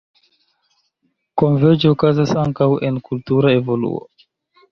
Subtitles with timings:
[1.41, 4.01] Konverĝo okazas ankaŭ en kultura evoluo.